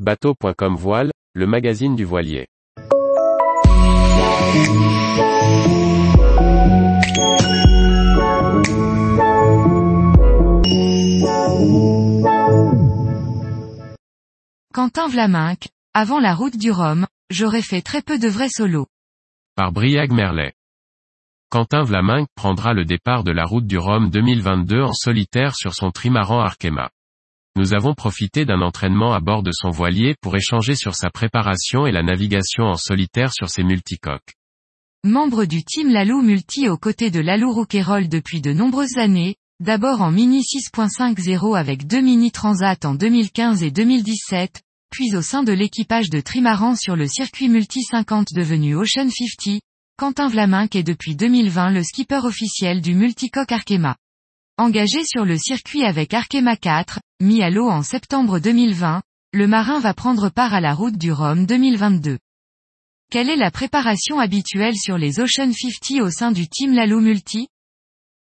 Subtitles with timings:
[0.00, 2.48] Bateau.com Voile, le magazine du voilier.
[14.72, 18.88] Quentin Vlaminck, avant la route du Rhum, j'aurais fait très peu de vrais solos.
[19.54, 20.54] Par Briag Merlet.
[21.50, 25.92] Quentin Vlaminck prendra le départ de la route du Rhum 2022 en solitaire sur son
[25.92, 26.90] trimaran Arkema.
[27.56, 31.86] Nous avons profité d'un entraînement à bord de son voilier pour échanger sur sa préparation
[31.86, 34.34] et la navigation en solitaire sur ses multicoques.
[35.04, 40.00] Membre du team Lalou Multi aux côtés de Lalou Rouquayrol depuis de nombreuses années, d'abord
[40.02, 45.52] en Mini 6.50 avec deux Mini Transat en 2015 et 2017, puis au sein de
[45.52, 49.60] l'équipage de Trimaran sur le circuit Multi 50 devenu Ocean 50,
[49.96, 53.94] Quentin Vlaminck est depuis 2020 le skipper officiel du multicoque Arkema.
[54.56, 59.80] Engagé sur le circuit avec Arkema 4, mis à l'eau en septembre 2020, le marin
[59.80, 62.20] va prendre part à la route du Rhum 2022.
[63.10, 67.48] Quelle est la préparation habituelle sur les Ocean 50 au sein du team Lalou Multi?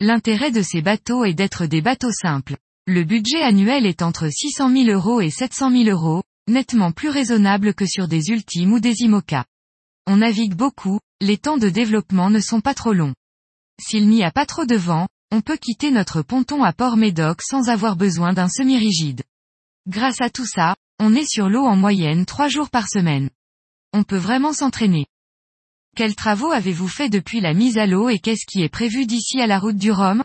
[0.00, 2.56] L'intérêt de ces bateaux est d'être des bateaux simples.
[2.86, 7.74] Le budget annuel est entre 600 000 euros et 700 000 euros, nettement plus raisonnable
[7.74, 9.44] que sur des Ultimes ou des IMOCA.
[10.06, 13.14] On navigue beaucoup, les temps de développement ne sont pas trop longs.
[13.78, 17.68] S'il n'y a pas trop de vent, on peut quitter notre ponton à Port-Médoc sans
[17.68, 19.22] avoir besoin d'un semi-rigide.
[19.88, 23.28] Grâce à tout ça, on est sur l'eau en moyenne trois jours par semaine.
[23.92, 25.06] On peut vraiment s'entraîner.
[25.96, 29.40] Quels travaux avez-vous fait depuis la mise à l'eau et qu'est-ce qui est prévu d'ici
[29.40, 30.22] à la route du Rhum?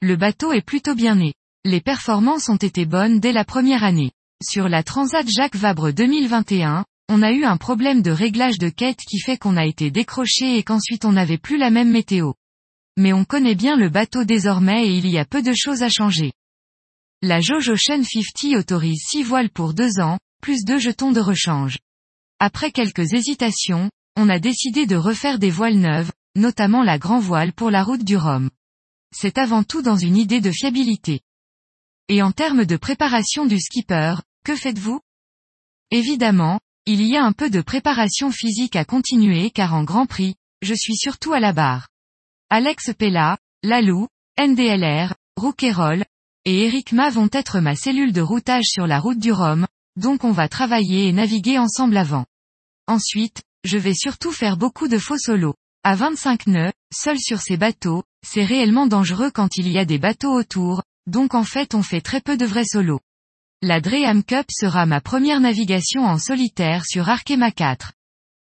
[0.00, 1.34] Le bateau est plutôt bien né.
[1.64, 4.12] Les performances ont été bonnes dès la première année.
[4.42, 9.00] Sur la Transat Jacques Vabre 2021, on a eu un problème de réglage de quête
[9.08, 12.32] qui fait qu'on a été décroché et qu'ensuite on n'avait plus la même météo
[12.96, 15.88] mais on connaît bien le bateau désormais et il y a peu de choses à
[15.88, 16.32] changer.
[17.22, 21.78] La jauge Ocean 50 autorise 6 voiles pour 2 ans, plus 2 jetons de rechange.
[22.38, 27.52] Après quelques hésitations, on a décidé de refaire des voiles neuves, notamment la grand voile
[27.52, 28.50] pour la route du Rhum.
[29.14, 31.20] C'est avant tout dans une idée de fiabilité.
[32.08, 35.00] Et en termes de préparation du skipper, que faites-vous?
[35.90, 40.34] Évidemment, il y a un peu de préparation physique à continuer car en Grand Prix,
[40.60, 41.88] je suis surtout à la barre.
[42.56, 44.06] Alex Pella, Lalou,
[44.40, 46.04] NDLR, Rouquayrol,
[46.44, 49.66] et Eric Ma vont être ma cellule de routage sur la route du Rhum,
[49.96, 52.26] donc on va travailler et naviguer ensemble avant.
[52.86, 55.56] Ensuite, je vais surtout faire beaucoup de faux solos.
[55.82, 59.98] À 25 nœuds, seul sur ces bateaux, c'est réellement dangereux quand il y a des
[59.98, 63.00] bateaux autour, donc en fait on fait très peu de vrais solos.
[63.62, 67.94] La Dreham Cup sera ma première navigation en solitaire sur Arkema 4.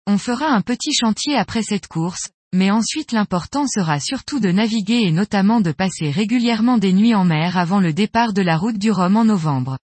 [0.07, 5.03] On fera un petit chantier après cette course, mais ensuite l'important sera surtout de naviguer
[5.03, 8.79] et notamment de passer régulièrement des nuits en mer avant le départ de la route
[8.79, 9.79] du Rhum en novembre.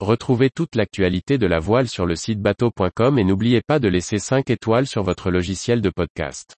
[0.00, 4.18] Retrouvez toute l'actualité de la voile sur le site bateau.com et n'oubliez pas de laisser
[4.18, 6.57] 5 étoiles sur votre logiciel de podcast.